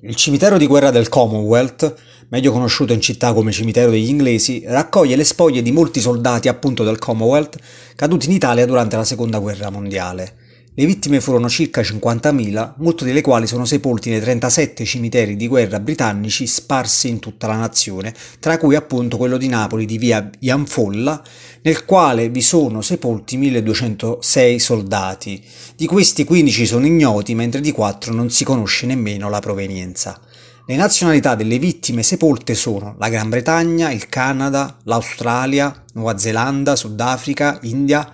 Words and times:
Il 0.00 0.14
cimitero 0.14 0.58
di 0.58 0.68
guerra 0.68 0.92
del 0.92 1.08
Commonwealth, 1.08 1.92
meglio 2.28 2.52
conosciuto 2.52 2.92
in 2.92 3.00
città 3.00 3.32
come 3.32 3.50
cimitero 3.50 3.90
degli 3.90 4.08
inglesi, 4.08 4.62
raccoglie 4.64 5.16
le 5.16 5.24
spoglie 5.24 5.60
di 5.60 5.72
molti 5.72 5.98
soldati 5.98 6.46
appunto 6.46 6.84
del 6.84 7.00
Commonwealth 7.00 7.56
caduti 7.96 8.26
in 8.26 8.32
Italia 8.32 8.64
durante 8.64 8.94
la 8.94 9.02
seconda 9.02 9.40
guerra 9.40 9.70
mondiale. 9.70 10.47
Le 10.78 10.86
vittime 10.86 11.20
furono 11.20 11.48
circa 11.48 11.80
50.000, 11.80 12.74
molte 12.76 13.04
delle 13.04 13.20
quali 13.20 13.48
sono 13.48 13.64
sepolti 13.64 14.10
nei 14.10 14.20
37 14.20 14.84
cimiteri 14.84 15.34
di 15.34 15.48
guerra 15.48 15.80
britannici 15.80 16.46
sparsi 16.46 17.08
in 17.08 17.18
tutta 17.18 17.48
la 17.48 17.56
nazione, 17.56 18.14
tra 18.38 18.58
cui 18.58 18.76
appunto 18.76 19.16
quello 19.16 19.38
di 19.38 19.48
Napoli 19.48 19.86
di 19.86 19.98
via 19.98 20.30
Ianfolla, 20.38 21.20
nel 21.62 21.84
quale 21.84 22.28
vi 22.28 22.42
sono 22.42 22.80
sepolti 22.80 23.36
1206 23.38 24.58
soldati. 24.60 25.44
Di 25.74 25.86
questi 25.86 26.22
15 26.22 26.64
sono 26.64 26.86
ignoti, 26.86 27.34
mentre 27.34 27.60
di 27.60 27.72
4 27.72 28.14
non 28.14 28.30
si 28.30 28.44
conosce 28.44 28.86
nemmeno 28.86 29.28
la 29.28 29.40
provenienza. 29.40 30.20
Le 30.64 30.76
nazionalità 30.76 31.34
delle 31.34 31.58
vittime 31.58 32.04
sepolte 32.04 32.54
sono 32.54 32.94
la 33.00 33.08
Gran 33.08 33.28
Bretagna, 33.28 33.90
il 33.90 34.08
Canada, 34.08 34.78
l'Australia, 34.84 35.82
Nuova 35.94 36.16
Zelanda, 36.18 36.76
Sudafrica, 36.76 37.58
India, 37.62 38.08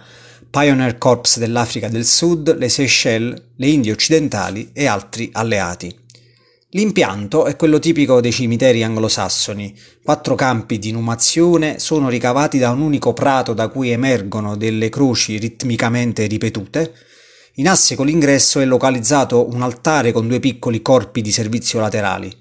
Pioneer 0.57 0.99
Corps 0.99 1.39
dell'Africa 1.41 1.89
del 1.89 2.05
Sud, 2.05 2.57
le 2.57 2.69
Seychelles, 2.69 3.43
le 3.57 3.67
Indie 3.67 3.91
occidentali 3.91 4.71
e 4.73 4.87
altri 4.87 5.29
alleati. 5.33 5.93
L'impianto 6.71 7.47
è 7.47 7.57
quello 7.57 7.81
tipico 7.81 8.21
dei 8.21 8.31
cimiteri 8.31 8.85
anglosassoni. 8.85 9.77
Quattro 10.01 10.37
campi 10.37 10.79
di 10.79 10.91
inumazione 10.91 11.81
sono 11.81 12.09
ricavati 12.09 12.59
da 12.59 12.71
un 12.71 12.83
unico 12.83 13.13
prato 13.13 13.53
da 13.53 13.67
cui 13.67 13.91
emergono 13.91 14.57
delle 14.57 14.91
croci 14.91 15.39
ritmicamente 15.39 16.25
ripetute. 16.27 16.95
In 17.55 17.69
asse 17.69 17.97
con 17.97 18.07
l'ingresso 18.07 18.61
è 18.61 18.65
localizzato 18.65 19.53
un 19.53 19.61
altare 19.61 20.13
con 20.13 20.29
due 20.29 20.39
piccoli 20.39 20.83
corpi 20.83 21.21
di 21.21 21.33
servizio 21.33 21.81
laterali. 21.81 22.33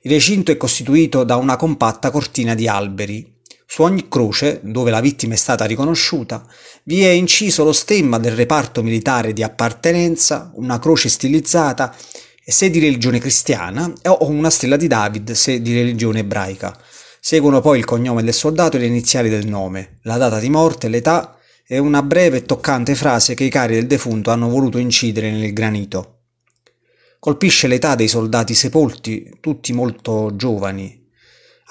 Il 0.00 0.10
recinto 0.10 0.50
è 0.50 0.56
costituito 0.56 1.22
da 1.22 1.36
una 1.36 1.54
compatta 1.54 2.10
cortina 2.10 2.56
di 2.56 2.66
alberi, 2.66 3.31
su 3.72 3.80
ogni 3.80 4.06
croce, 4.06 4.60
dove 4.64 4.90
la 4.90 5.00
vittima 5.00 5.32
è 5.32 5.36
stata 5.38 5.64
riconosciuta, 5.64 6.46
vi 6.82 7.04
è 7.04 7.08
inciso 7.08 7.64
lo 7.64 7.72
stemma 7.72 8.18
del 8.18 8.36
reparto 8.36 8.82
militare 8.82 9.32
di 9.32 9.42
appartenenza, 9.42 10.52
una 10.56 10.78
croce 10.78 11.08
stilizzata 11.08 11.96
se 12.44 12.68
di 12.68 12.80
religione 12.80 13.18
cristiana 13.18 13.90
o 14.08 14.28
una 14.28 14.50
stella 14.50 14.76
di 14.76 14.88
David 14.88 15.30
se 15.30 15.62
di 15.62 15.72
religione 15.72 16.18
ebraica. 16.18 16.78
Seguono 17.18 17.62
poi 17.62 17.78
il 17.78 17.86
cognome 17.86 18.22
del 18.22 18.34
soldato 18.34 18.76
e 18.76 18.80
le 18.80 18.86
iniziali 18.88 19.30
del 19.30 19.46
nome, 19.46 20.00
la 20.02 20.18
data 20.18 20.38
di 20.38 20.50
morte, 20.50 20.88
l'età 20.88 21.38
e 21.66 21.78
una 21.78 22.02
breve 22.02 22.36
e 22.36 22.44
toccante 22.44 22.94
frase 22.94 23.32
che 23.32 23.44
i 23.44 23.48
cari 23.48 23.72
del 23.76 23.86
defunto 23.86 24.30
hanno 24.30 24.50
voluto 24.50 24.76
incidere 24.76 25.30
nel 25.30 25.54
granito. 25.54 26.24
Colpisce 27.18 27.68
l'età 27.68 27.94
dei 27.94 28.08
soldati 28.08 28.52
sepolti, 28.52 29.38
tutti 29.40 29.72
molto 29.72 30.36
giovani, 30.36 31.01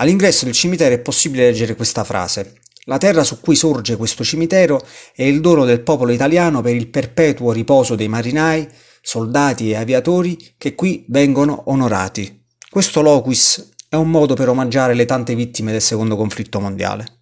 All'ingresso 0.01 0.45
del 0.45 0.55
cimitero 0.55 0.95
è 0.95 0.99
possibile 0.99 1.45
leggere 1.45 1.75
questa 1.75 2.03
frase. 2.03 2.55
La 2.85 2.97
terra 2.97 3.23
su 3.23 3.39
cui 3.39 3.55
sorge 3.55 3.97
questo 3.97 4.23
cimitero 4.23 4.83
è 5.15 5.21
il 5.21 5.41
dono 5.41 5.63
del 5.63 5.81
popolo 5.81 6.11
italiano 6.11 6.61
per 6.61 6.73
il 6.73 6.87
perpetuo 6.87 7.51
riposo 7.51 7.93
dei 7.93 8.07
marinai, 8.07 8.67
soldati 8.99 9.69
e 9.69 9.75
aviatori 9.75 10.55
che 10.57 10.73
qui 10.73 11.05
vengono 11.09 11.65
onorati. 11.67 12.45
Questo 12.67 13.03
loquis 13.03 13.69
è 13.87 13.95
un 13.95 14.09
modo 14.09 14.33
per 14.33 14.49
omaggiare 14.49 14.95
le 14.95 15.05
tante 15.05 15.35
vittime 15.35 15.71
del 15.71 15.81
secondo 15.81 16.15
conflitto 16.15 16.59
mondiale. 16.59 17.20